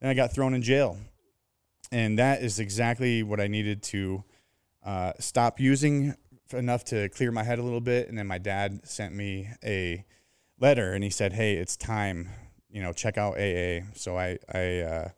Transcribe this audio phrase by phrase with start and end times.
[0.00, 0.98] then I got thrown in jail,
[1.92, 4.24] and that is exactly what I needed to
[4.84, 6.14] uh, stop using
[6.52, 8.08] enough to clear my head a little bit.
[8.08, 10.04] And then my dad sent me a
[10.58, 12.30] letter, and he said, "Hey, it's time.
[12.70, 15.08] You know, check out AA." So I I uh,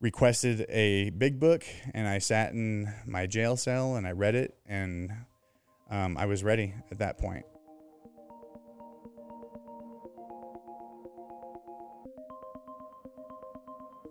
[0.00, 4.54] requested a big book, and I sat in my jail cell and I read it,
[4.66, 5.12] and
[5.90, 7.44] um, I was ready at that point.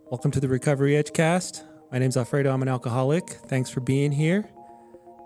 [0.10, 1.64] Welcome to the Recovery Edge cast.
[1.92, 2.52] My name's Alfredo.
[2.52, 3.30] I'm an alcoholic.
[3.48, 4.50] Thanks for being here.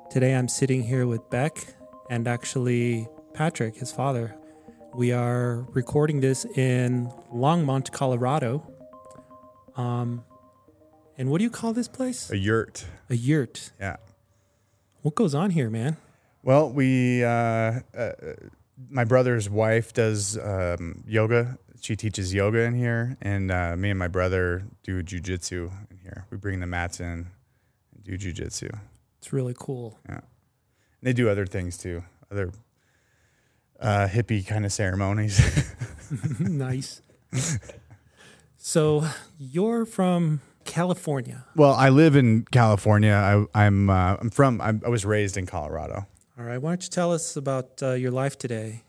[0.10, 1.76] Today I'm sitting here with Beck
[2.10, 4.36] and actually Patrick, his father.
[4.94, 8.66] We are recording this in Longmont, Colorado.
[9.76, 10.24] Um,
[11.18, 12.32] and what do you call this place?
[12.32, 12.86] A yurt.
[13.10, 13.72] A yurt.
[13.80, 13.98] Yeah.
[15.02, 15.98] What goes on here, man?
[16.44, 18.12] Well, we, uh, uh,
[18.90, 21.58] my brother's wife does um, yoga.
[21.88, 26.26] She teaches yoga in here, and uh, me and my brother do jujitsu in here.
[26.30, 27.28] We bring the mats in and
[28.04, 28.78] do jujitsu.
[29.20, 29.98] It's really cool.
[30.06, 30.16] Yeah.
[30.16, 30.24] And
[31.02, 32.52] they do other things too, other
[33.80, 35.40] uh, hippie kind of ceremonies.
[36.42, 37.02] nice.
[38.58, 39.08] so
[39.40, 41.46] you're from California.
[41.56, 43.14] well, I live in California.
[43.14, 44.60] I, I'm uh, I'm from.
[44.60, 46.06] I'm, I was raised in Colorado.
[46.38, 46.58] All right.
[46.58, 48.84] Why don't you tell us about uh, your life today?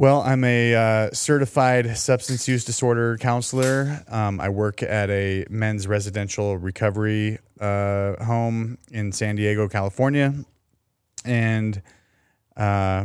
[0.00, 4.02] Well, I'm a uh, certified substance use disorder counselor.
[4.08, 10.32] Um, I work at a men's residential recovery uh, home in San Diego, California,
[11.26, 11.82] and
[12.56, 13.04] uh,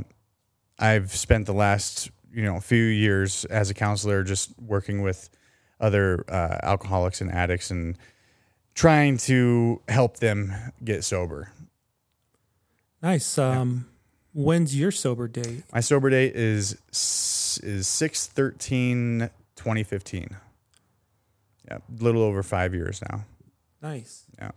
[0.79, 5.29] I've spent the last you know few years as a counselor just working with
[5.81, 7.97] other uh, alcoholics and addicts and
[8.73, 11.51] trying to help them get sober.
[13.01, 13.37] Nice.
[13.37, 13.85] Um,
[14.35, 15.63] When's your sober date?
[15.73, 16.75] My sober date is
[17.63, 20.37] is 6 13 2015.
[21.67, 23.23] Yeah, a little over five years now.
[23.81, 24.25] Nice.
[24.37, 24.51] Yeah.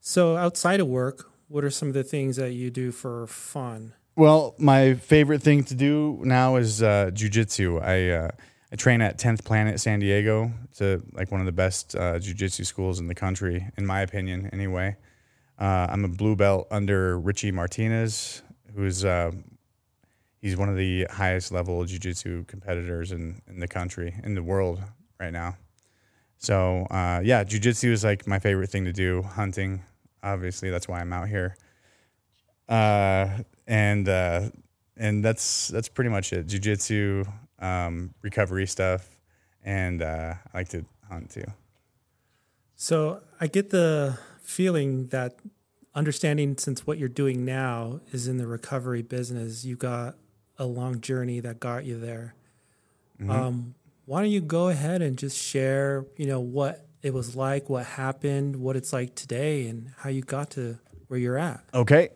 [0.00, 3.94] So outside of work, what are some of the things that you do for fun?
[4.16, 7.80] Well, my favorite thing to do now is uh, jujitsu.
[7.80, 8.30] I uh,
[8.72, 10.50] I train at 10th Planet San Diego.
[10.64, 14.00] It's a, like one of the best uh, jujitsu schools in the country, in my
[14.00, 14.96] opinion, anyway.
[15.56, 18.42] Uh, I'm a blue belt under Richie Martinez,
[18.74, 19.30] who's uh,
[20.40, 24.82] he's one of the highest level jiu-jitsu competitors in, in the country, in the world
[25.18, 25.56] right now.
[26.38, 29.22] So uh, yeah, jiu-jitsu is like my favorite thing to do.
[29.22, 29.82] Hunting,
[30.22, 31.56] obviously, that's why I'm out here.
[32.68, 34.50] Uh, and uh,
[34.96, 36.46] and that's that's pretty much it.
[36.46, 37.24] Jiu-jitsu,
[37.58, 39.08] um, recovery stuff,
[39.62, 41.44] and uh, I like to hunt too.
[42.76, 45.36] So I get the feeling that
[45.94, 50.16] understanding since what you're doing now is in the recovery business, you got
[50.58, 52.34] a long journey that got you there.
[53.20, 53.30] Mm-hmm.
[53.30, 53.74] Um,
[54.06, 57.86] why don't you go ahead and just share, you know, what it was like, what
[57.86, 60.78] happened, what it's like today, and how you got to
[61.08, 61.62] where you're at?
[61.72, 62.10] Okay.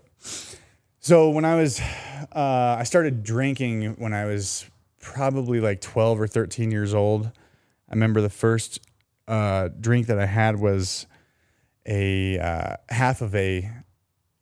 [1.00, 4.66] So when I was, uh, I started drinking when I was
[5.00, 7.26] probably like 12 or 13 years old.
[7.26, 8.80] I remember the first
[9.26, 11.06] uh, drink that I had was
[11.88, 13.68] a uh, half of a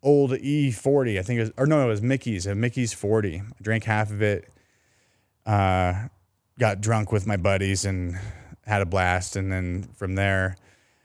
[0.03, 1.19] old E40.
[1.19, 3.39] I think it was, or no, it was Mickey's, a Mickey's 40.
[3.39, 4.51] I drank half of it,
[5.47, 6.09] uh,
[6.59, 8.19] got drunk with my buddies and
[8.67, 9.37] had a blast.
[9.37, 10.57] And then from there,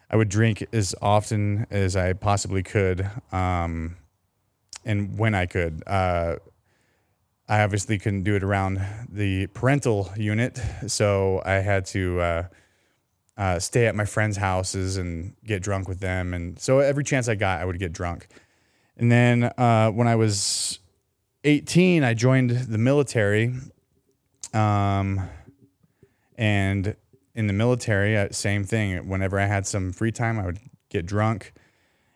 [0.09, 3.09] I would drink as often as I possibly could.
[3.31, 3.97] Um,
[4.84, 6.38] and when I could, uh,
[7.47, 10.59] I obviously couldn't do it around the parental unit.
[10.88, 12.47] So I had to,
[13.38, 16.34] uh, stay at my friends' houses and get drunk with them.
[16.34, 18.28] And so every chance I got, I would get drunk.
[18.97, 20.80] And then uh, when I was
[21.44, 23.53] 18, I joined the military.
[24.53, 25.28] Um,
[26.38, 26.96] and
[27.34, 29.08] in the military, uh, same thing.
[29.08, 30.59] Whenever I had some free time, I would
[30.90, 31.53] get drunk.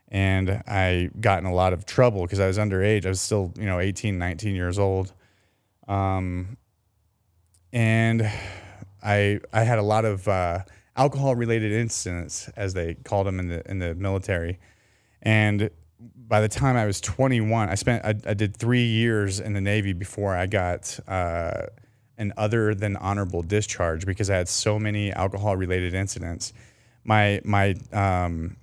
[0.09, 3.05] And I got in a lot of trouble because I was underage.
[3.05, 5.13] I was still, you know, 18, 19 years old.
[5.87, 6.57] Um,
[7.73, 8.31] and
[9.03, 10.59] I I had a lot of uh,
[10.95, 14.59] alcohol related incidents, as they called them in the in the military.
[15.21, 15.69] And
[16.27, 19.61] by the time I was 21, I spent I, I did three years in the
[19.61, 21.67] Navy before I got uh,
[22.17, 26.53] an other than honorable discharge because I had so many alcohol related incidents.
[27.03, 28.57] My my um,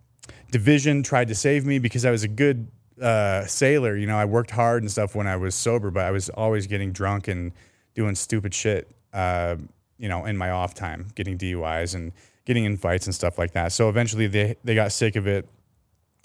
[0.50, 2.68] division tried to save me because I was a good
[3.00, 3.96] uh, sailor.
[3.96, 6.66] You know, I worked hard and stuff when I was sober, but I was always
[6.66, 7.52] getting drunk and
[7.94, 8.90] doing stupid shit.
[9.12, 9.56] Uh,
[10.02, 12.12] you know, in my off time, getting DUIs and
[12.44, 13.70] getting in fights and stuff like that.
[13.70, 15.48] So eventually they, they got sick of it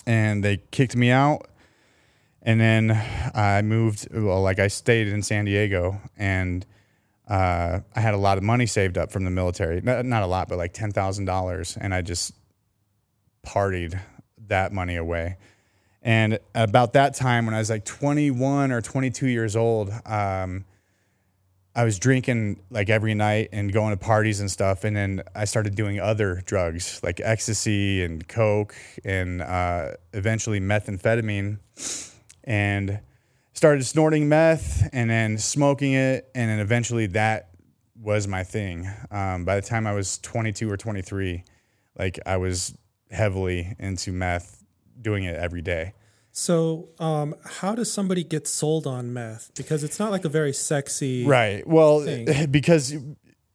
[0.07, 1.47] and they kicked me out.
[2.41, 2.91] And then
[3.35, 6.65] I moved, well, like I stayed in San Diego and
[7.27, 9.79] uh, I had a lot of money saved up from the military.
[9.81, 12.33] Not, not a lot, but like ten thousand dollars, and I just
[13.45, 13.99] partied
[14.47, 15.35] that money away.
[16.01, 20.63] And about that time, when I was like 21 or 22 years old, um,
[21.77, 24.83] I was drinking like every night and going to parties and stuff.
[24.83, 28.75] And then I started doing other drugs like ecstasy and coke
[29.05, 31.59] and uh, eventually methamphetamine.
[32.43, 32.99] And
[33.53, 36.27] started snorting meth and then smoking it.
[36.33, 37.49] And then eventually that
[38.01, 38.89] was my thing.
[39.11, 41.43] Um, by the time I was 22 or 23,
[41.99, 42.75] like I was
[43.11, 44.63] heavily into meth,
[44.99, 45.93] doing it every day.
[46.39, 49.49] So, um, how does somebody get sold on meth?
[49.55, 51.25] Because it's not like a very sexy.
[51.25, 51.65] Right.
[51.67, 52.27] Well, thing.
[52.51, 52.93] because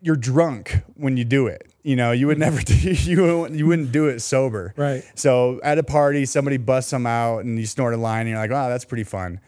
[0.01, 1.73] you're drunk when you do it.
[1.85, 4.75] You know, you would never do, you wouldn't- you wouldn't do it sober.
[4.77, 5.05] Right.
[5.15, 8.39] So at a party, somebody busts them out and you snort a line and you're
[8.41, 9.39] like, wow, that's pretty fun.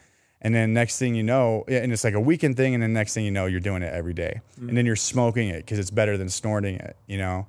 [0.41, 3.15] And then next thing you know, and it's like a weekend thing, and then next
[3.15, 4.43] thing you know, you're doing it every day.
[4.61, 6.97] and then you're smoking it because it's better than snorting it.
[7.09, 7.47] You know,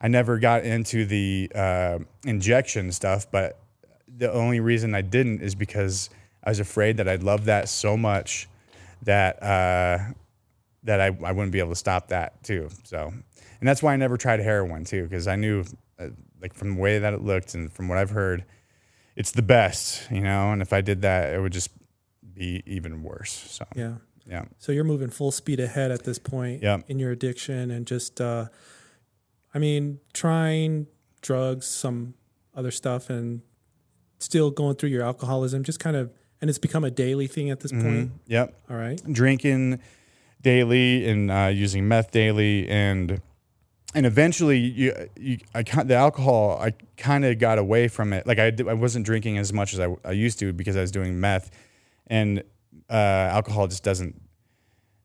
[0.00, 3.56] I never got into the uh, injection stuff, but
[4.16, 6.10] the only reason I didn't is because
[6.42, 8.48] I was afraid that I'd love that so much
[9.02, 9.98] that uh,
[10.84, 12.68] that I, I wouldn't be able to stop that too.
[12.84, 13.12] So,
[13.60, 15.64] and that's why I never tried heroin too, because I knew,
[15.98, 16.08] uh,
[16.40, 18.44] like from the way that it looked and from what I've heard,
[19.16, 20.52] it's the best, you know.
[20.52, 21.70] And if I did that, it would just
[22.32, 23.32] be even worse.
[23.32, 23.96] So, Yeah.
[24.26, 26.78] yeah, So you're moving full speed ahead at this point Yeah.
[26.86, 28.46] in your addiction and just, uh,
[29.52, 30.86] I mean, trying
[31.20, 32.14] drugs, some
[32.54, 33.42] other stuff, and
[34.18, 37.60] still going through your alcoholism, just kind of, and it's become a daily thing at
[37.60, 38.12] this point.
[38.26, 38.54] yep.
[38.70, 39.00] All right.
[39.12, 39.80] drinking
[40.42, 43.20] daily and uh, using meth daily and
[43.94, 48.38] and eventually you, you I the alcohol I kind of got away from it like
[48.38, 51.18] I, I wasn't drinking as much as I, I used to because I was doing
[51.18, 51.50] meth
[52.06, 52.42] and
[52.90, 54.20] uh, alcohol just doesn't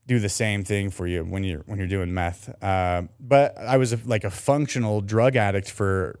[0.06, 3.76] do the same thing for you when you're when you're doing meth uh, but I
[3.78, 6.20] was a, like a functional drug addict for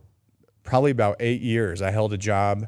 [0.62, 2.66] probably about eight years I held a job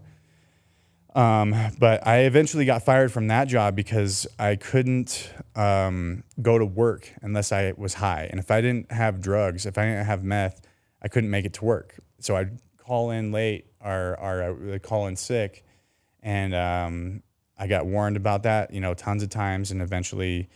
[1.16, 6.66] um, but I eventually got fired from that job because I couldn't um, go to
[6.66, 8.28] work unless I was high.
[8.30, 10.60] And if I didn't have drugs, if I didn't have meth,
[11.00, 11.94] I couldn't make it to work.
[12.20, 15.64] So I'd call in late or, or I would call in sick.
[16.22, 17.22] And um,
[17.58, 19.70] I got warned about that, you know, tons of times.
[19.70, 20.50] And eventually,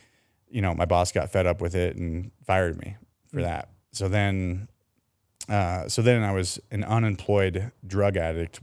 [0.50, 2.96] you know, my boss got fed up with it and fired me
[3.28, 3.70] for that.
[3.92, 4.68] So then,
[5.48, 8.60] uh, so then I was an unemployed drug addict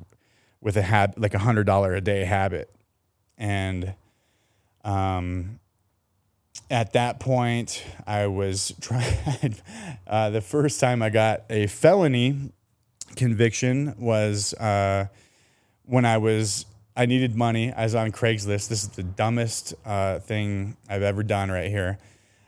[0.62, 2.70] with a hab like a hundred dollar a day habit,
[3.38, 3.94] and
[4.84, 5.60] um,
[6.70, 9.56] at that point I was trying.
[10.08, 12.52] uh, the first time I got a felony
[13.16, 15.08] conviction was uh,
[15.86, 16.66] when I was
[16.96, 17.72] I needed money.
[17.72, 18.70] I was on Craigslist.
[18.70, 22.00] This is the dumbest uh, thing I've ever done right here.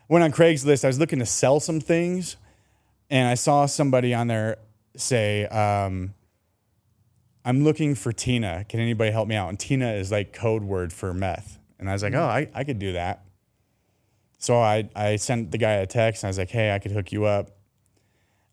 [0.08, 0.84] Went on Craigslist.
[0.84, 2.36] I was looking to sell some things,
[3.08, 4.56] and I saw somebody on there
[4.96, 5.46] say.
[5.46, 6.14] Um,
[7.44, 8.64] I'm looking for Tina.
[8.68, 9.48] Can anybody help me out?
[9.48, 11.58] And Tina is like code word for meth.
[11.78, 13.24] And I was like, oh, I, I could do that.
[14.38, 16.92] So I, I sent the guy a text and I was like, hey, I could
[16.92, 17.50] hook you up.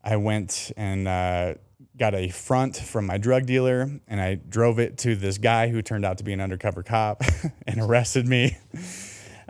[0.02, 1.54] I went and uh,
[1.96, 5.82] got a front from my drug dealer and I drove it to this guy who
[5.82, 7.22] turned out to be an undercover cop
[7.66, 8.56] and arrested me.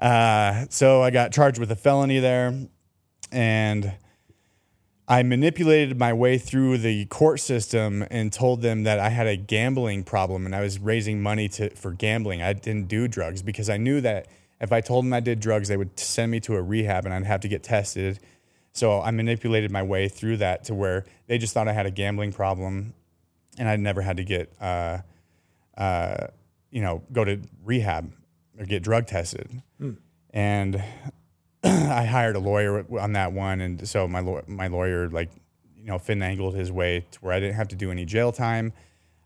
[0.00, 2.56] Uh, so I got charged with a felony there.
[3.32, 3.92] And
[5.10, 9.36] I manipulated my way through the court system and told them that I had a
[9.36, 12.42] gambling problem and I was raising money to for gambling.
[12.42, 14.28] I didn't do drugs because I knew that
[14.60, 17.14] if I told them I did drugs, they would send me to a rehab and
[17.14, 18.18] I'd have to get tested.
[18.72, 21.90] So I manipulated my way through that to where they just thought I had a
[21.90, 22.94] gambling problem,
[23.58, 24.98] and I never had to get, uh,
[25.76, 26.28] uh,
[26.70, 28.12] you know, go to rehab
[28.58, 29.50] or get drug tested.
[30.30, 30.84] And
[31.64, 35.30] I hired a lawyer on that one, and so my my lawyer like
[35.76, 38.72] you know finangled his way to where I didn't have to do any jail time.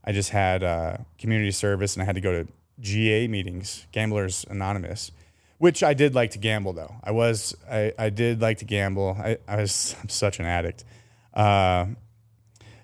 [0.05, 2.49] I just had uh, community service, and I had to go to
[2.81, 5.13] GA meetings, Gamblers Anonymous,
[5.59, 6.95] which I did like to gamble though.
[7.05, 9.17] I was I, I did like to gamble.
[9.19, 10.85] I, I was I'm such an addict.
[11.35, 11.87] Uh,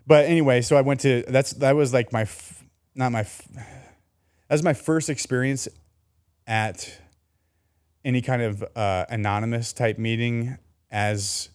[0.07, 2.65] but anyway, so I went to that's that was like my f-
[2.95, 5.69] not my f- that was my first experience
[6.47, 6.99] at
[8.05, 10.59] any kind of uh, anonymous type meeting
[10.91, 11.51] as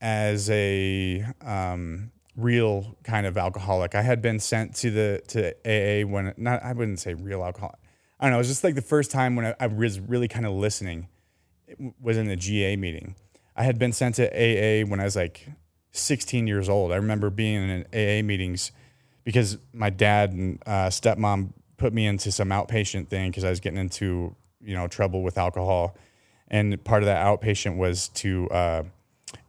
[0.00, 3.94] as a um, real kind of alcoholic.
[3.94, 7.78] I had been sent to the to AA when not I wouldn't say real alcoholic.
[8.20, 8.38] I don't know.
[8.38, 11.08] It was just like the first time when I, I was really kind of listening
[12.00, 13.14] was in the GA meeting.
[13.54, 15.48] I had been sent to AA when I was like
[15.92, 16.92] 16 years old.
[16.92, 18.72] I remember being in AA meetings
[19.24, 23.60] because my dad and uh, stepmom put me into some outpatient thing because I was
[23.60, 24.34] getting into
[24.68, 25.96] you know trouble with alcohol,
[26.48, 28.82] and part of that outpatient was to uh,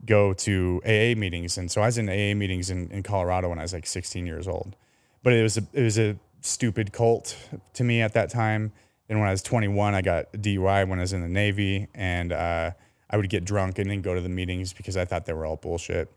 [0.05, 1.57] go to AA meetings.
[1.57, 4.25] And so I was in AA meetings in, in Colorado when I was like 16
[4.25, 4.75] years old.
[5.23, 7.35] But it was a, it was a stupid cult
[7.73, 8.71] to me at that time.
[9.07, 12.31] Then when I was 21, I got DUI when I was in the Navy, and
[12.31, 12.71] uh,
[13.09, 15.45] I would get drunk and then go to the meetings because I thought they were
[15.45, 16.09] all bullshit.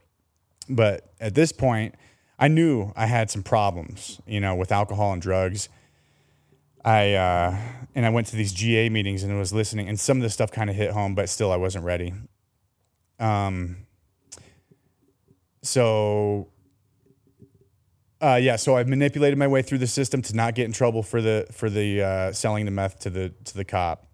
[0.68, 1.94] But at this point,
[2.38, 5.68] I knew I had some problems, you know, with alcohol and drugs.
[6.84, 7.56] I uh,
[7.94, 10.50] and I went to these GA meetings and was listening, and some of the stuff
[10.50, 12.12] kind of hit home, but still I wasn't ready.
[13.18, 13.86] Um.
[15.62, 16.48] So.
[18.20, 21.02] Uh, yeah, so I manipulated my way through the system to not get in trouble
[21.02, 24.06] for the for the uh, selling the meth to the to the cop.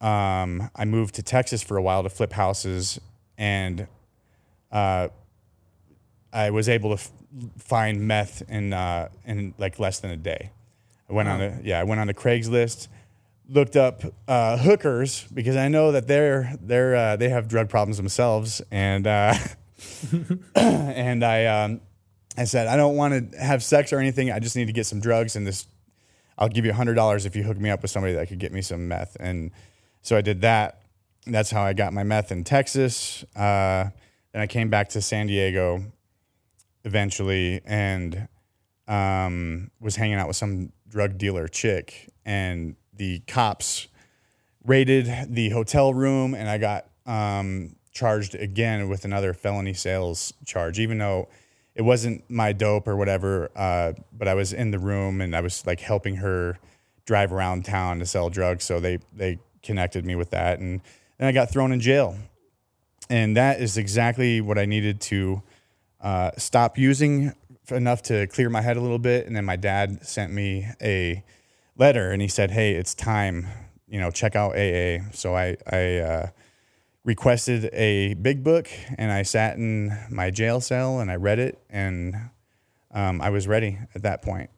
[0.00, 3.00] Um, I moved to Texas for a while to flip houses,
[3.36, 3.88] and
[4.70, 5.08] uh,
[6.32, 7.10] I was able to f-
[7.58, 10.52] find meth in uh, in like less than a day.
[11.08, 12.88] I went on a yeah, I went on a Craigslist,
[13.48, 17.96] looked up uh, hookers because I know that they're they're uh, they have drug problems
[17.96, 19.34] themselves, and uh,
[20.54, 21.80] and I um,
[22.36, 24.30] I said I don't want to have sex or anything.
[24.30, 25.66] I just need to get some drugs, and this
[26.36, 28.52] I'll give you hundred dollars if you hook me up with somebody that could get
[28.52, 29.16] me some meth.
[29.18, 29.50] And
[30.02, 30.82] so I did that.
[31.26, 33.24] That's how I got my meth in Texas.
[33.34, 33.90] Uh,
[34.32, 35.82] then I came back to San Diego
[36.84, 38.28] eventually, and
[38.86, 43.88] um, was hanging out with some drug dealer chick, and the cops
[44.64, 50.78] raided the hotel room, and I got um, charged again with another felony sales charge,
[50.78, 51.28] even though
[51.74, 53.50] it wasn't my dope or whatever.
[53.56, 56.58] Uh, but I was in the room and I was like helping her
[57.06, 60.80] drive around town to sell drugs, so they they connected me with that, and
[61.18, 62.16] then I got thrown in jail,
[63.08, 65.42] and that is exactly what I needed to
[66.00, 67.32] uh, stop using
[67.72, 69.26] enough to clear my head a little bit.
[69.26, 71.22] And then my dad sent me a
[71.76, 73.46] letter and he said, Hey, it's time,
[73.86, 75.10] you know, check out AA.
[75.12, 76.26] So I, I, uh,
[77.04, 81.62] requested a big book and I sat in my jail cell and I read it
[81.70, 82.16] and,
[82.90, 84.50] um, I was ready at that point.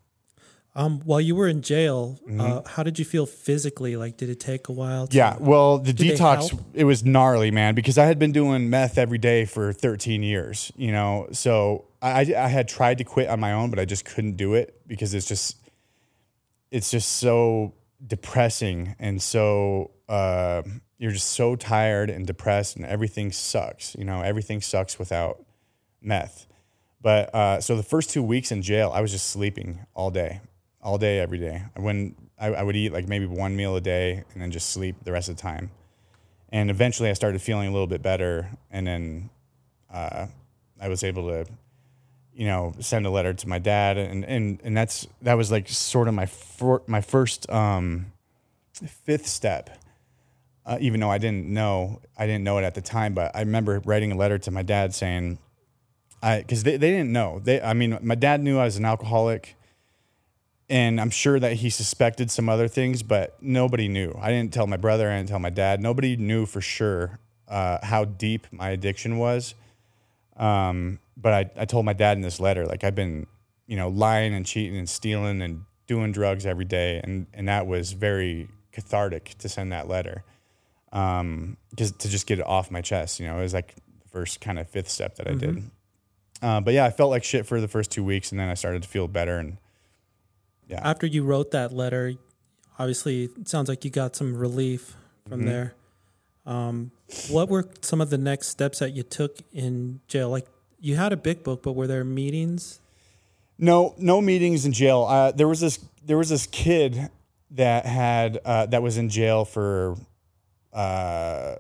[0.75, 3.97] Um, while you were in jail, uh, how did you feel physically?
[3.97, 5.09] Like, did it take a while?
[5.09, 5.41] To, Mm-hmm.
[5.43, 9.19] Yeah, well, the detox, it was gnarly, man, because I had been doing meth every
[9.19, 11.29] day for 13 years, you know.
[11.33, 14.55] So I I had tried to quit on my own, but I just couldn't do
[14.55, 15.57] it because it's just
[16.71, 17.75] it's just so
[18.07, 20.62] depressing and so uh,
[20.99, 24.23] you're just so tired and depressed and everything sucks, you know.
[24.23, 25.45] Everything sucks without
[26.00, 26.47] meth.
[27.03, 30.41] But uh, so the first two weeks in jail, I was just sleeping all day,
[30.82, 31.62] all day, every day.
[31.76, 32.16] I wouldn't.
[32.38, 35.12] I, I would eat like maybe one meal a day and then just sleep the
[35.12, 35.70] rest of the time.
[36.50, 39.30] And eventually, I started feeling a little bit better, and then
[39.92, 40.26] uh,
[40.80, 41.46] I was able to,
[42.34, 45.68] you know, send a letter to my dad, and and and that's that was like
[45.68, 48.12] sort of my fir- my first um,
[48.72, 49.70] fifth step.
[50.66, 53.40] Uh, even though I didn't know, I didn't know it at the time, but I
[53.40, 55.38] remember writing a letter to my dad saying,
[56.22, 57.40] I because they, they didn't know.
[57.42, 59.56] They I mean, my dad knew I was an alcoholic,
[60.71, 64.17] and I'm sure that he suspected some other things, but nobody knew.
[64.21, 65.11] I didn't tell my brother.
[65.11, 65.81] I didn't tell my dad.
[65.81, 69.57] Nobody knew for sure uh, how deep my addiction was.
[70.37, 73.27] Um, but I, I told my dad in this letter, like I've been,
[73.67, 77.67] you know, lying and cheating and stealing and doing drugs every day, and and that
[77.67, 80.23] was very cathartic to send that letter,
[80.93, 83.19] um, just to just get it off my chest.
[83.19, 85.62] You know, it was like the first kind of fifth step that I did.
[86.41, 88.55] Uh, but yeah, I felt like shit for the first two weeks, and then I
[88.55, 89.39] started to feel better.
[89.39, 89.59] And
[90.71, 92.15] yeah, After you wrote that letter,
[92.79, 94.97] obviously, it sounds like you got some relief
[95.29, 95.47] from Mhm.
[95.47, 95.75] there.
[96.47, 96.91] Um,
[97.29, 100.31] what were some of the next steps that you took in jail?
[100.31, 100.47] Like,
[100.81, 102.81] you had a big book, but were there meetings?
[103.59, 105.03] No, no meetings in jail.
[105.09, 107.11] Uh, there was this there was this kid
[107.50, 109.97] that had uh, that was in jail for
[110.73, 111.57] uh,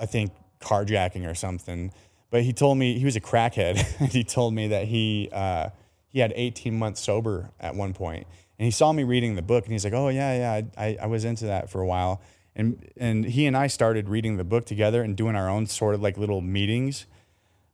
[0.00, 1.92] I think carjacking or something.
[2.30, 5.68] But he told me he was a crackhead, and he told me that he uh,
[6.08, 8.26] he had 18 months sober at one point,
[8.62, 11.06] and he saw me reading the book, and he's like, "Oh yeah, yeah, I, I,
[11.06, 12.22] was into that for a while."
[12.54, 15.96] And and he and I started reading the book together and doing our own sort
[15.96, 17.06] of like little meetings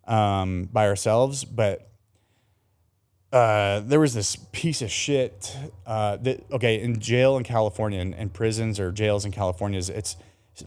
[0.07, 1.91] um, by ourselves, but
[3.35, 5.55] uh, there was this piece of shit
[5.87, 9.91] uh, that okay in jail in California and, and prisons or jails in California is
[9.91, 10.17] it's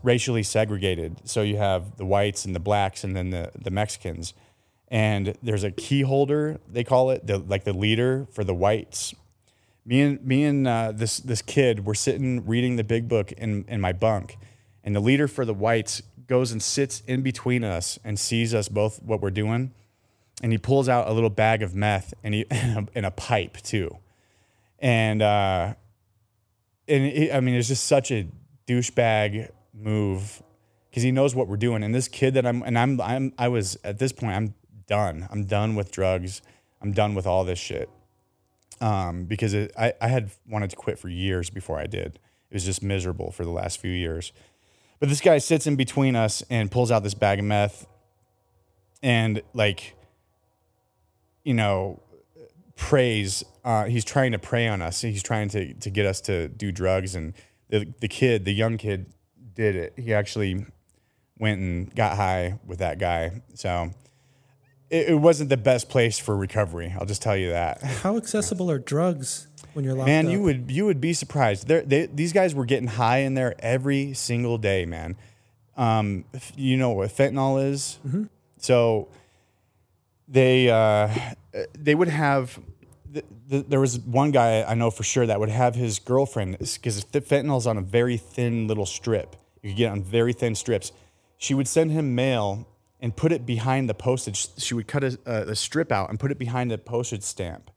[0.04, 1.20] racially segregated.
[1.24, 4.36] So you have the whites and the blacks and then the the Mexicans,
[4.88, 9.16] and there's a key holder they call it the like the leader for the whites.
[9.86, 13.66] Me and me and uh, this this kid were sitting reading the big book in
[13.68, 14.38] in my bunk,
[14.84, 18.70] and the leader for the whites goes and sits in between us and sees us
[18.70, 19.74] both what we're doing
[20.42, 23.98] and he pulls out a little bag of meth and he and a pipe too,
[24.80, 25.74] and uh,
[26.88, 28.28] and it, I mean it's just such a
[28.68, 30.42] douchebag move
[30.90, 31.84] because he knows what we're doing.
[31.84, 34.54] And this kid that I'm and I'm I'm I was at this point I'm
[34.88, 35.28] done.
[35.32, 36.42] I'm done with drugs.
[36.82, 37.90] I'm done with all this shit.
[38.82, 42.20] Um, because it, I I had wanted to quit for years before I did.
[42.50, 44.34] It was just miserable for the last few years.
[45.00, 47.88] But this guy sits in between us and pulls out this bag of meth,
[49.02, 49.96] and like,
[51.44, 52.02] you know,
[52.76, 53.44] prays.
[53.64, 55.02] Uh, he's trying to prey on us.
[55.02, 57.16] He's trying to to get us to do drugs.
[57.16, 57.34] And
[57.70, 59.06] the the kid, the young kid,
[59.54, 59.94] did it.
[59.96, 60.66] He actually
[61.38, 63.42] went and got high with that guy.
[63.54, 63.92] So
[64.92, 66.94] it, it wasn't the best place for recovery.
[67.00, 67.82] I'll just tell you that.
[67.82, 70.32] How accessible are drugs when you're locked Man, up?
[70.32, 71.68] you would you would be surprised.
[71.68, 75.16] They're, they these guys were getting high in there every single day, man.
[75.78, 78.00] Um, you know what fentanyl is?
[78.58, 79.08] So
[80.28, 81.10] they uh,
[81.78, 82.60] they would have.
[83.14, 86.58] th- th- There was one guy I know for sure that would have his girlfriend
[86.60, 89.36] because fentanyl's on a very thin little strip.
[89.62, 90.92] You could get it on very thin strips.
[91.38, 92.68] She would send him mail
[93.02, 94.48] and put it behind the postage.
[94.58, 97.72] She would cut a, a strip out and put it behind the postage stamp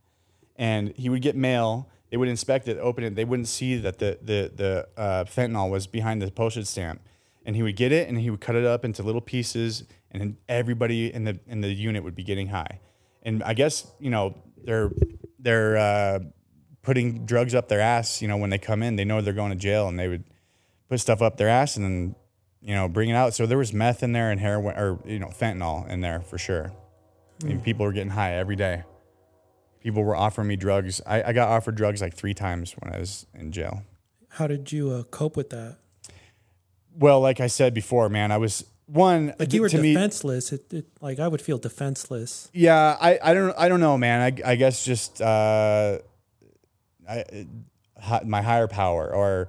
[0.57, 1.88] and he would get mail.
[2.11, 3.14] They would inspect it, open it.
[3.14, 7.00] They wouldn't see that the the the uh, fentanyl was behind the postage stamp,
[7.45, 10.21] and he would get it and he would cut it up into little pieces, and
[10.21, 12.81] then everybody in the in the unit would be getting high.
[13.23, 14.90] And I guess you know they're
[15.38, 16.21] they're uh,
[16.83, 18.23] putting drugs up their ass.
[18.23, 20.25] You know when they come in, they know they're going to jail, and they would
[20.88, 22.14] put stuff up their ass and then
[22.64, 23.35] you know bring it out.
[23.35, 26.38] So there was meth in there and heroin or you know fentanyl in there for
[26.38, 26.73] sure.
[27.44, 28.85] And people were getting high every day
[29.85, 31.00] people were offering me drugs.
[31.06, 33.85] I, I got offered drugs like three times when I was in jail.
[34.30, 35.76] How did you uh, cope with that?
[36.97, 39.92] Well, like I said before, man, I was one Like you were to me.
[39.94, 40.52] defenseless.
[40.52, 42.50] It, it, like I would feel defenseless.
[42.52, 44.21] Yeah, I, I don't I don't know, man.
[44.21, 45.99] I, I guess just uh,
[47.09, 47.47] I,
[48.25, 49.49] my higher power, or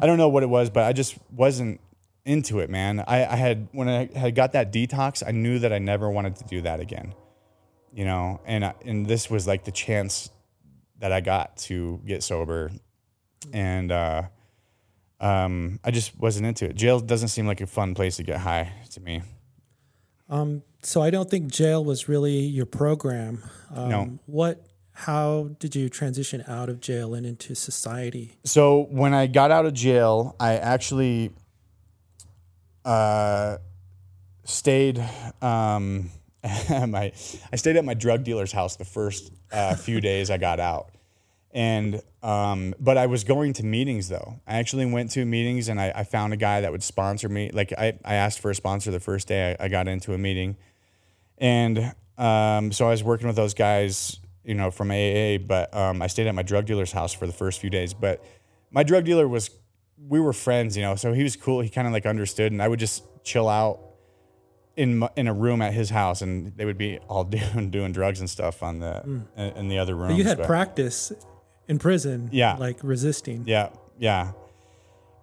[0.00, 1.80] I don't know what it was, but I just wasn't
[2.26, 3.00] into it, man.
[3.06, 6.36] I, I had when I had got that detox, I knew that I never wanted
[6.36, 7.14] to do that again.
[7.92, 10.28] You know, and I, and this was like the chance
[10.98, 12.70] that I got to get sober,
[13.52, 14.22] and uh,
[15.20, 16.74] um, I just wasn't into it.
[16.74, 19.22] Jail doesn't seem like a fun place to get high to me.
[20.28, 23.42] Um, so I don't think jail was really your program.
[23.74, 24.18] Um, No.
[24.26, 24.66] What?
[24.92, 28.38] How did you transition out of jail and into society?
[28.44, 31.32] So when I got out of jail, I actually
[32.86, 33.58] uh,
[34.44, 35.04] stayed.
[35.42, 36.10] Um,
[36.42, 37.12] at my
[37.52, 40.90] I stayed at my drug dealer's house the first uh, few days I got out,
[41.50, 44.40] and um, but I was going to meetings though.
[44.46, 47.50] I actually went to meetings and I, I found a guy that would sponsor me.
[47.52, 50.18] Like I, I asked for a sponsor the first day I, I got into a
[50.18, 50.56] meeting,
[51.38, 55.38] and um, so I was working with those guys, you know, from AA.
[55.38, 57.92] But um, I stayed at my drug dealer's house for the first few days.
[57.92, 58.24] But
[58.70, 59.50] my drug dealer was,
[59.98, 61.60] we were friends, you know, so he was cool.
[61.60, 63.80] He kind of like understood, and I would just chill out
[64.76, 68.20] in in a room at his house, and they would be all doing doing drugs
[68.20, 69.02] and stuff on the
[69.36, 70.12] in, in the other rooms.
[70.12, 70.18] Hmm.
[70.18, 71.12] You had but- practice
[71.68, 72.28] in prison.
[72.32, 72.56] Yeah.
[72.56, 73.44] Like resisting.
[73.46, 74.32] yeah, yeah.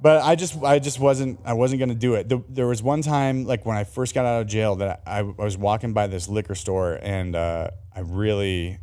[0.01, 2.27] But I just, I just wasn't, I wasn't gonna do it.
[2.27, 5.19] The, there was one time, like when I first got out of jail, that I,
[5.19, 8.79] I was walking by this liquor store, and uh, I really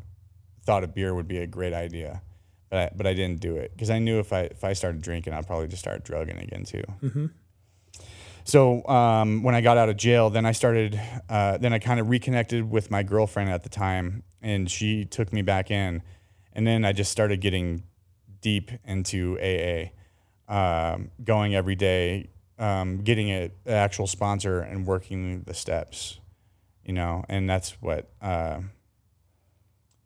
[0.64, 2.22] thought a beer would be a great idea,
[2.70, 5.02] but I, but I didn't do it because I knew if I if I started
[5.02, 6.84] drinking, I'd probably just start drugging again too.
[8.44, 12.00] So um, when I got out of jail, then I started, uh, then I kind
[12.00, 16.02] of reconnected with my girlfriend at the time, and she took me back in,
[16.54, 17.84] and then I just started getting
[18.40, 19.90] deep into AA,
[20.52, 26.18] um, going every day, um, getting a, an actual sponsor and working the steps,
[26.84, 28.60] you know, and that's what uh,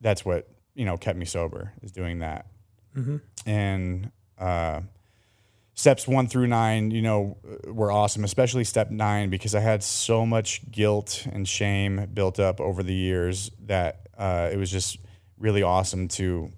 [0.00, 2.46] that's what you know kept me sober is doing that,
[3.46, 4.10] and.
[4.38, 4.80] Uh,
[5.76, 10.24] steps one through nine, you know, were awesome, especially step nine, because I had so
[10.24, 14.98] much guilt and shame built up over the years that uh, it was just
[15.36, 16.52] really awesome to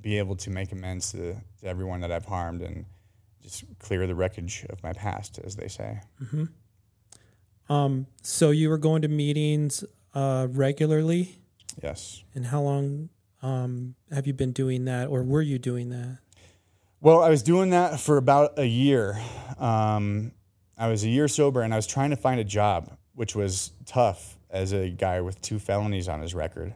[0.00, 2.84] be able to make amends to, to everyone that I've harmed and
[3.42, 5.98] just clear the wreckage of my past, as they say.
[7.68, 9.82] Um, so you were going to meetings
[10.14, 11.40] uh, regularly,
[11.82, 12.22] Yes.
[12.34, 13.08] and how long
[13.42, 16.18] um, have you been doing that, or were you doing that?
[17.00, 19.20] Well, I was doing that for about a year.
[19.58, 20.32] Um,
[20.78, 23.72] I was a year sober and I was trying to find a job, which was
[23.84, 26.74] tough as a guy with two felonies on his record.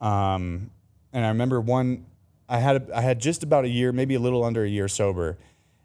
[0.00, 0.70] Um,
[1.12, 2.06] and I remember one,
[2.48, 5.38] I had, I had just about a year, maybe a little under a year sober.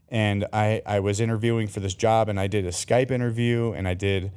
[0.09, 3.87] And I, I was interviewing for this job and I did a Skype interview and
[3.87, 4.31] I did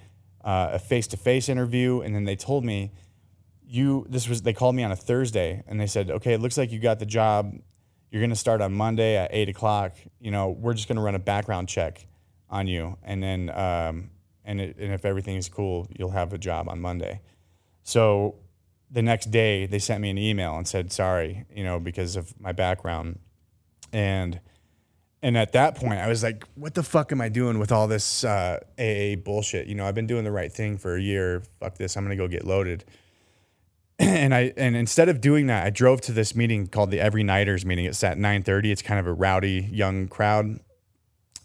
[0.45, 2.01] uh, a face to face interview.
[2.01, 2.93] And then they told me,
[3.67, 6.57] you, this was, they called me on a Thursday and they said, okay, it looks
[6.57, 7.53] like you got the job
[8.11, 9.95] you're going to start on Monday at eight o'clock.
[10.21, 12.07] You know, we're just going to run a background check
[12.49, 14.11] on you, and then um,
[14.45, 17.21] and it, and if everything is cool, you'll have a job on Monday.
[17.83, 18.37] So
[18.91, 22.39] the next day, they sent me an email and said sorry, you know, because of
[22.41, 23.19] my background,
[23.93, 24.41] and
[25.23, 27.89] and at that point, I was like, what the fuck am I doing with all
[27.89, 29.67] this uh, AA bullshit?
[29.67, 31.43] You know, I've been doing the right thing for a year.
[31.59, 32.85] Fuck this, I'm gonna go get loaded.
[33.99, 37.23] and I and instead of doing that, I drove to this meeting called the Every
[37.23, 37.85] Nighters meeting.
[37.87, 38.71] It's at 9:30.
[38.73, 40.61] It's kind of a rowdy young crowd,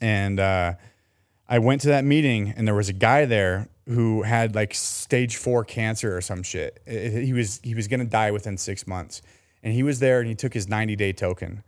[0.01, 0.73] and uh,
[1.47, 5.35] I went to that meeting, and there was a guy there who had like stage
[5.37, 6.81] four cancer or some shit.
[6.85, 9.21] It- it- he was he was gonna die within six months,
[9.63, 11.63] and he was there, and he took his 90 day token,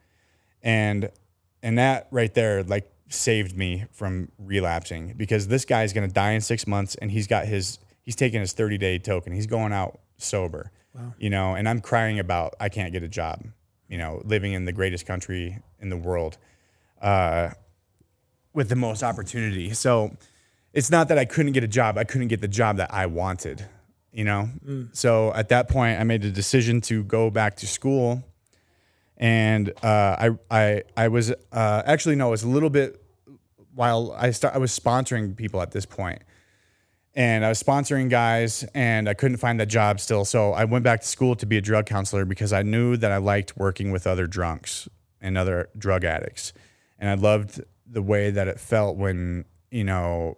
[0.62, 1.10] and
[1.62, 6.42] and that right there like saved me from relapsing because this guy's gonna die in
[6.42, 9.32] six months, and he's got his he's taking his 30 day token.
[9.34, 10.72] He's going out sober,
[11.18, 13.44] you know, and I'm crying about I can't get a job,
[13.88, 16.38] you know, living in the greatest country in the world,
[17.02, 17.50] uh,
[18.54, 19.74] with the most opportunity.
[19.74, 20.16] So
[20.74, 21.98] it's not that I couldn't get a job.
[21.98, 23.66] I couldn't get the job that I wanted,
[24.12, 24.50] you know?
[24.94, 28.24] So at that point, I made the decision to go back to school.
[29.18, 33.00] And uh, I, I, I was uh, actually, no, it was a little bit
[33.76, 36.22] while I, start, I was sponsoring people at this point
[37.16, 40.26] and I was sponsoring guys and I couldn't find that job still.
[40.26, 43.12] So I went back to school to be a drug counselor because I knew that
[43.12, 44.90] I liked working with other drunks
[45.22, 46.54] and other drug addicts.
[46.98, 50.38] And I loved the way that it felt when, you know,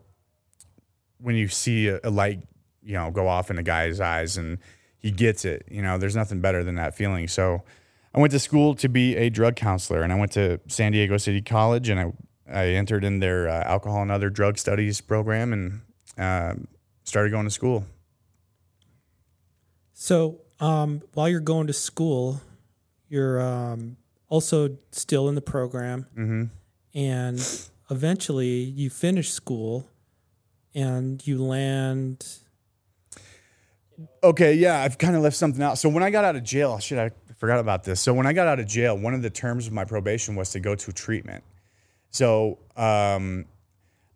[1.19, 2.41] when you see a, light,
[2.83, 4.57] you know, go off in a guy's eyes and
[4.97, 7.27] he gets it, you know, there's nothing better than that feeling.
[7.29, 7.63] So
[8.13, 11.15] I went to school to be a drug counselor and I went to San Diego
[11.17, 12.13] City College and I,
[12.51, 15.81] I entered in their uh, alcohol and other drug studies program and
[16.17, 16.67] um,
[17.03, 17.85] started going to school.
[19.93, 22.41] So, um, while you're going to school,
[23.07, 23.97] you're um,
[24.27, 26.43] also still in the program, Mm-hmm.
[26.97, 29.87] and eventually you finish school,
[30.73, 32.25] and you land.
[34.23, 35.77] Okay, yeah, I've kind of left something out.
[35.77, 38.01] So when I got out of jail, shit, I forgot about this.
[38.01, 40.51] So when I got out of jail, one of the terms of my probation was
[40.51, 41.43] to go to treatment.
[42.09, 43.45] So um,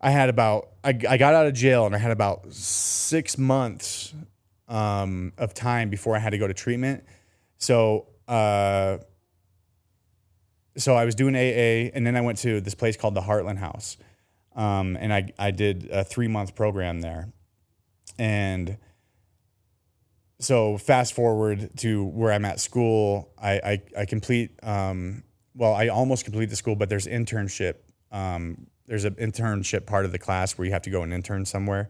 [0.00, 4.14] I had about I, I got out of jail and I had about six months
[4.68, 7.04] um, of time before I had to go to treatment.
[7.58, 8.98] So uh,
[10.76, 13.58] so I was doing AA, and then I went to this place called the Heartland
[13.58, 13.96] House,
[14.54, 17.32] um, and I I did a three month program there,
[18.18, 18.78] and
[20.38, 25.88] so fast forward to where I'm at school, I I, I complete um, well, I
[25.88, 27.74] almost complete the school, but there's internship.
[28.12, 31.44] Um, there's an internship part of the class where you have to go and intern
[31.44, 31.88] somewhere.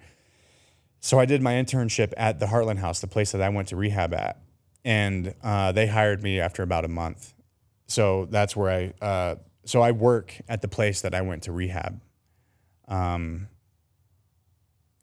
[1.00, 3.76] So I did my internship at the Heartland House, the place that I went to
[3.76, 4.38] rehab at,
[4.84, 7.32] and uh, they hired me after about a month.
[7.86, 9.04] So that's where I.
[9.04, 9.34] Uh,
[9.64, 12.02] so I work at the place that I went to rehab.
[12.86, 13.48] Um,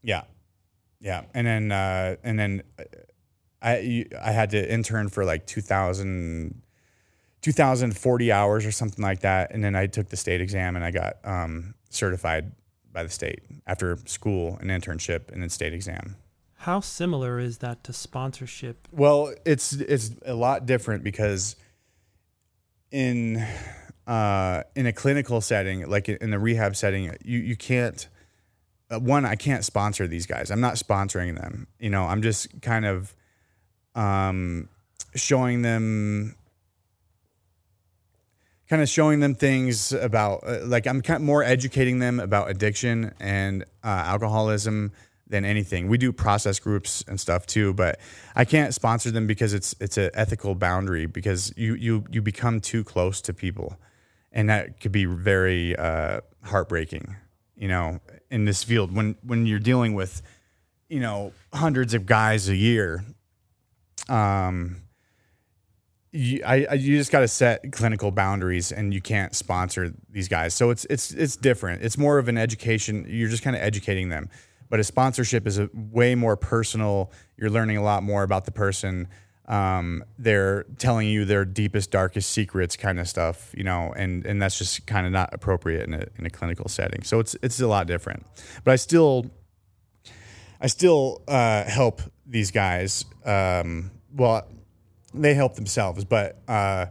[0.03, 0.25] yeah,
[0.99, 2.61] yeah, and then uh, and then
[3.59, 6.61] I I had to intern for like 2000,
[7.41, 10.91] 2040 hours or something like that, and then I took the state exam and I
[10.91, 12.51] got um, certified
[12.91, 16.15] by the state after school, and internship, and then state exam.
[16.55, 18.87] How similar is that to sponsorship?
[18.91, 21.55] Well, it's it's a lot different because
[22.91, 23.45] in
[24.07, 28.07] uh, in a clinical setting, like in the rehab setting, you you can't.
[28.89, 30.49] Uh, one, I can't sponsor these guys.
[30.49, 31.67] I'm not sponsoring them.
[31.77, 33.13] You know, I'm just kind of
[33.95, 34.69] um,
[35.13, 36.36] showing them,
[38.69, 42.49] kind of showing them things about, uh, like I'm kind of more educating them about
[42.49, 44.91] addiction and uh, alcoholism
[45.29, 45.87] than anything.
[45.87, 47.99] We do process groups and stuff too, but
[48.35, 52.61] I can't sponsor them because it's it's an ethical boundary because you you you become
[52.61, 53.77] too close to people,
[54.31, 57.15] and that could be very uh, heartbreaking.
[57.55, 57.99] You know,
[58.29, 60.21] in this field when when you're dealing with,
[60.89, 63.03] you know, hundreds of guys a year,
[64.07, 64.77] um,
[66.17, 70.53] you, I, you just got to set clinical boundaries, and you can't sponsor these guys.
[70.55, 71.83] So it's it's it's different.
[71.83, 73.05] It's more of an education.
[73.07, 74.29] You're just kind of educating them.
[74.69, 77.11] But a sponsorship is a way more personal.
[77.37, 79.07] You're learning a lot more about the person.
[79.47, 84.41] Um, they're telling you their deepest, darkest secrets, kind of stuff, you know, and and
[84.41, 87.03] that's just kind of not appropriate in a in a clinical setting.
[87.03, 88.25] So it's it's a lot different.
[88.63, 89.29] But I still
[90.59, 93.05] I still uh, help these guys.
[93.23, 94.47] Um, well,
[95.21, 96.87] they help themselves, but uh,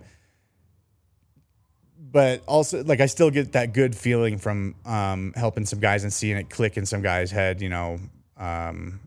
[1.98, 6.12] but also like I still get that good feeling from um, helping some guys and
[6.12, 7.60] seeing it click in some guy's head.
[7.60, 7.98] You know,
[8.36, 9.00] um,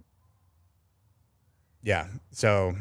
[1.83, 2.07] yeah.
[2.31, 2.75] So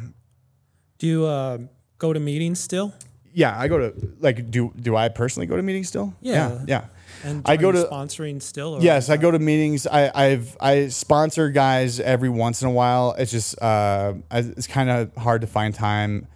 [0.98, 1.59] Do you uh,
[1.98, 2.92] go to meetings still?
[3.38, 6.12] Yeah, I go to like do do I personally go to meetings still?
[6.20, 6.59] Yeah.
[6.66, 6.85] yeah.
[7.24, 8.74] And I go to- sponsoring still.
[8.77, 9.87] Or Yes, I go to meetings.
[9.87, 13.14] I, I've I sponsor guys every once in a while.
[13.18, 16.27] It's just uh, I, it's kind of hard to find time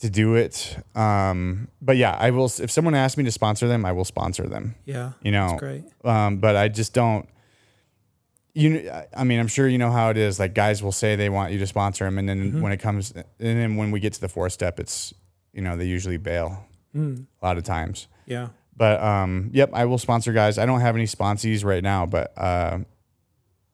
[0.00, 0.76] to do it.
[0.94, 2.46] Um, but yeah, I will.
[2.60, 4.74] If someone asks me to sponsor them, I will sponsor them.
[4.84, 5.84] Yeah, You know, that's great.
[6.04, 7.26] um, but I just don't.
[8.54, 10.38] You, I mean, I'm sure you know how it is.
[10.40, 13.12] Like guys will say they want you to sponsor them, and then when it comes,
[13.12, 15.12] and then when we get to the fourth step, it's
[15.58, 18.06] you know they usually bail Mm, a lot of times.
[18.26, 20.56] yeah, But um, yep, I will sponsor guys.
[20.56, 22.78] I don't have any sponsees right now, but uh,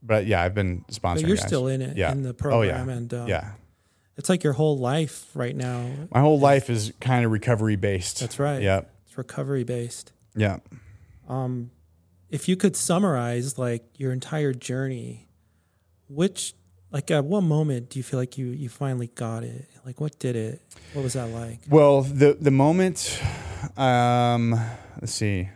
[0.03, 1.21] but yeah, I've been sponsoring.
[1.23, 1.47] but you're guys.
[1.47, 2.11] still in it Yeah.
[2.13, 2.97] in the program, Oh, yeah.
[2.97, 3.53] and uh, yeah.
[4.17, 5.89] it's like your whole life right now.
[6.11, 8.19] My whole life is kind of recovery based.
[8.21, 8.61] That's right.
[8.63, 8.91] Yep.
[9.07, 10.13] It's recovery based.
[10.35, 10.59] Yeah.
[11.29, 11.71] Um,
[12.31, 15.29] if you could summarize like your entire journey,
[16.09, 16.55] which
[16.95, 19.69] like at what moment do you feel like you you finally got it?
[19.85, 20.63] Like what did it?
[20.95, 21.59] What was that like?
[21.69, 23.21] Well, the the moment,
[23.77, 24.53] um,
[25.01, 25.51] let's see,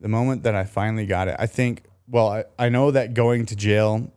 [0.00, 1.84] the moment that I finally got it, I think.
[2.08, 4.12] Well, I, I know that going to jail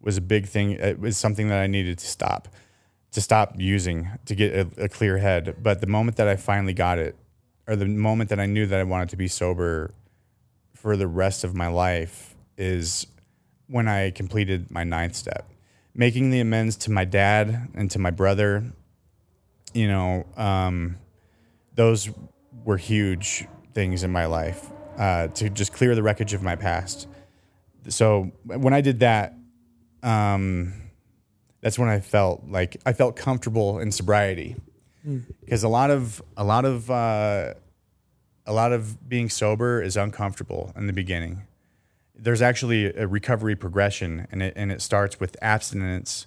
[0.00, 0.72] was a big thing.
[0.72, 2.48] It was something that I needed to stop,
[3.12, 5.56] to stop using to get a, a clear head.
[5.62, 7.16] But the moment that I finally got it,
[7.66, 9.94] or the moment that I knew that I wanted to be sober
[10.74, 13.06] for the rest of my life, is
[13.68, 15.50] when I completed my ninth step,
[15.94, 18.72] making the amends to my dad and to my brother
[19.74, 20.96] you know, um,
[21.74, 22.10] those
[22.64, 27.06] were huge things in my life uh, to just clear the wreckage of my past.
[27.88, 29.34] So when I did that,
[30.02, 30.74] um,
[31.60, 34.56] that's when I felt like I felt comfortable in sobriety
[35.40, 37.54] because a lot of a lot of uh,
[38.46, 41.47] a lot of being sober is uncomfortable in the beginning.
[42.18, 46.26] There's actually a recovery progression, and it and it starts with abstinence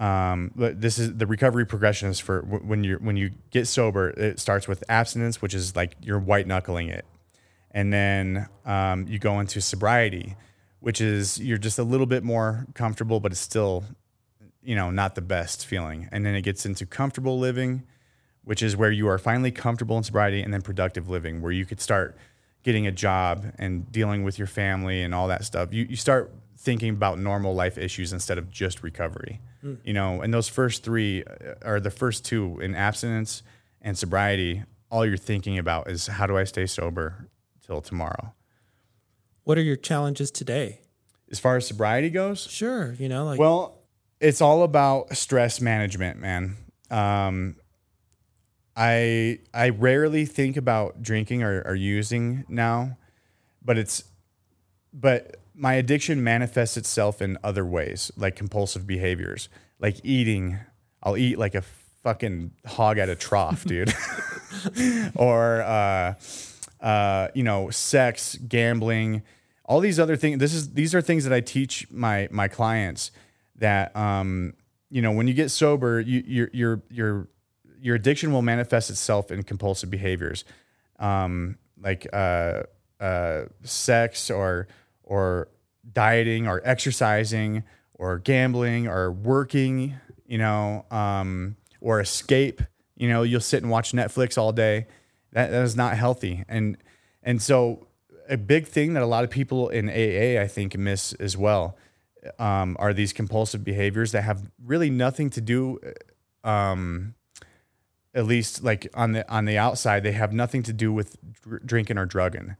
[0.00, 4.08] um, this is the recovery progression is for wh- when you when you get sober.
[4.08, 7.04] It starts with abstinence, which is like you're white knuckling it,
[7.70, 10.36] and then um, you go into sobriety,
[10.80, 13.84] which is you're just a little bit more comfortable, but it's still,
[14.62, 16.08] you know, not the best feeling.
[16.10, 17.82] And then it gets into comfortable living,
[18.42, 21.66] which is where you are finally comfortable in sobriety, and then productive living, where you
[21.66, 22.16] could start
[22.62, 25.72] getting a job and dealing with your family and all that stuff.
[25.72, 29.40] You you start thinking about normal life issues instead of just recovery.
[29.84, 33.42] You know, and those first three uh, are the first two in abstinence
[33.82, 34.62] and sobriety.
[34.90, 37.28] All you're thinking about is how do I stay sober
[37.66, 38.32] till tomorrow.
[39.44, 40.80] What are your challenges today?
[41.30, 43.78] As far as sobriety goes, Sure, you know, like well,
[44.18, 46.56] it's all about stress management, man.
[46.90, 47.56] Um,
[48.76, 52.96] I I rarely think about drinking or, or using now,
[53.64, 54.04] but it's
[54.92, 60.58] but my addiction manifests itself in other ways, like compulsive behaviors, like eating.
[61.02, 61.62] I'll eat like a
[62.02, 63.92] fucking hog at a trough, dude.
[65.14, 66.14] or uh,
[66.80, 69.22] uh, you know, sex, gambling,
[69.64, 70.38] all these other things.
[70.38, 73.10] This is these are things that I teach my my clients
[73.56, 74.54] that um,
[74.90, 77.28] you know, when you get sober, you you're your your
[77.80, 80.44] your addiction will manifest itself in compulsive behaviors,
[80.98, 82.62] um, like uh,
[83.00, 84.68] uh, sex or
[85.02, 85.48] or
[85.92, 87.64] dieting or exercising
[87.94, 89.94] or gambling or working,
[90.26, 92.62] you know, um, or escape.
[92.96, 94.86] You know, you'll sit and watch Netflix all day.
[95.32, 96.44] That, that is not healthy.
[96.48, 96.76] And
[97.22, 97.86] and so
[98.28, 101.76] a big thing that a lot of people in AA I think miss as well
[102.38, 105.78] um, are these compulsive behaviors that have really nothing to do.
[106.44, 107.14] Um,
[108.14, 111.64] at least like on the on the outside, they have nothing to do with dr-
[111.64, 112.56] drinking or drugging.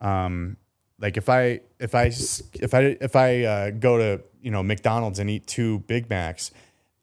[0.00, 0.56] Um,
[1.00, 2.06] like if I if I
[2.54, 6.50] if I if I uh, go to you know McDonald's and eat two Big Macs,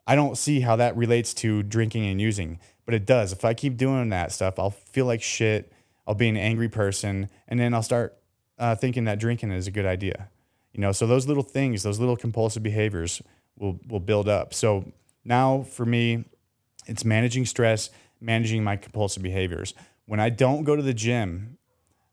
[0.05, 3.31] I don't see how that relates to drinking and using, but it does.
[3.31, 5.71] If I keep doing that stuff, I'll feel like shit.
[6.07, 8.17] I'll be an angry person, and then I'll start
[8.59, 10.29] uh, thinking that drinking is a good idea.
[10.73, 13.21] You know, so those little things, those little compulsive behaviors
[13.57, 14.53] will will build up.
[14.53, 14.91] So
[15.23, 16.25] now for me,
[16.85, 19.73] it's managing stress, managing my compulsive behaviors.
[20.05, 21.57] When I don't go to the gym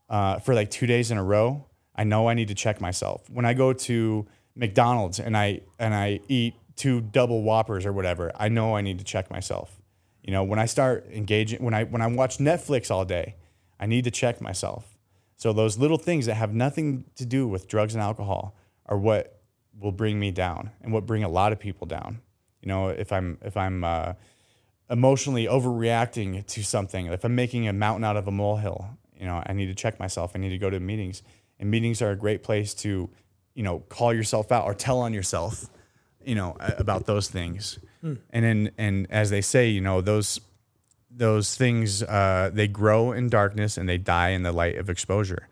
[0.09, 3.29] uh, for like two days in a row, I know I need to check myself.
[3.31, 8.33] When I go to McDonald's and I and I eat two double whoppers or whatever,
[8.37, 9.81] I know I need to check myself.
[10.23, 13.37] You know, when I start engaging, when I when I watch Netflix all day,
[13.79, 14.97] I need to check myself.
[15.37, 18.57] So those little things that have nothing to do with drugs and alcohol
[18.87, 19.41] are what
[19.79, 22.21] will bring me down and what bring a lot of people down.
[22.61, 24.13] You know, if I'm if I'm uh,
[24.93, 29.43] emotionally overreacting to something, if I'm making a mountain out of a molehill, you know,
[29.45, 30.33] I need to check myself.
[30.35, 31.23] I need to go to meetings,
[31.59, 33.09] and meetings are a great place to,
[33.55, 35.71] you know, call yourself out or tell on yourself,
[36.25, 37.79] you know, about those things.
[38.31, 40.41] And then, and as they say, you know, those
[41.15, 45.49] those things uh, they grow in darkness and they die in the light of exposure.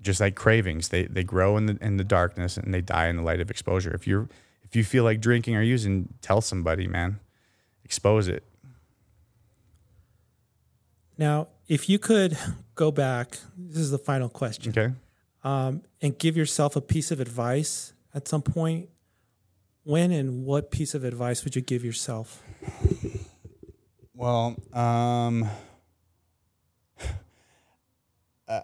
[0.00, 3.16] Just like cravings they they grow in the in the darkness and they die in
[3.16, 3.94] the light of exposure.
[3.94, 4.28] If you're
[4.64, 7.20] if you feel like drinking or using tell somebody man.
[7.84, 8.42] Expose it
[11.22, 12.36] Now, if you could
[12.74, 14.92] go back, this is the final question, okay
[15.44, 18.88] um, and give yourself a piece of advice at some point,
[19.84, 22.42] when and what piece of advice would you give yourself?
[24.14, 25.48] Well, um,
[28.48, 28.60] uh,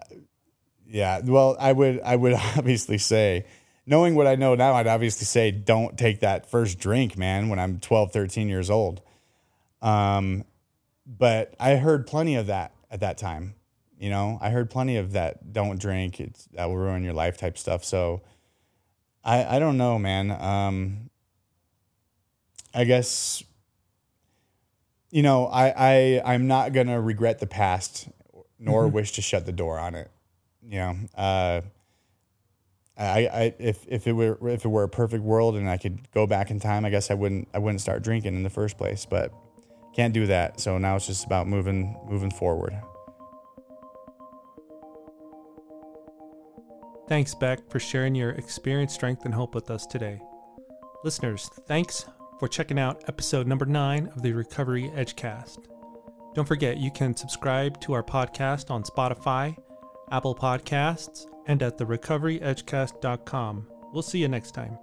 [0.87, 1.19] yeah.
[1.23, 3.45] Well, I would, I would obviously say,
[3.85, 7.59] knowing what I know now, I'd obviously say, don't take that first drink, man, when
[7.59, 9.01] I'm 12, 13 years old.
[9.81, 10.45] Um,
[11.17, 13.55] but I heard plenty of that at that time.
[13.97, 15.51] You know, I heard plenty of that.
[15.51, 17.83] Don't drink; it's that will ruin your life type stuff.
[17.83, 18.21] So,
[19.23, 20.31] I, I don't know, man.
[20.31, 21.09] Um,
[22.73, 23.43] I guess
[25.11, 28.07] you know, I, I I'm not gonna regret the past,
[28.59, 28.91] nor Mhm.
[28.93, 30.09] wish to shut the door on it.
[30.61, 31.61] You know, uh,
[32.95, 36.11] I, I if if it were if it were a perfect world and I could
[36.11, 38.77] go back in time, I guess I wouldn't I wouldn't start drinking in the first
[38.77, 39.05] place.
[39.05, 39.33] But
[39.99, 40.61] can't do that.
[40.61, 42.73] So now it's just about moving moving forward.
[47.09, 50.21] Thanks, Beck, for sharing your experience, strength, and hope with us today.
[51.03, 52.05] Listeners, thanks
[52.39, 55.65] for checking out episode number nine of the Recovery Edgecast.
[56.33, 59.57] Don't forget, you can subscribe to our podcast on Spotify,
[60.11, 63.67] Apple Podcasts, and at therecoveryedgecast.com.
[63.91, 64.77] We'll see you next time.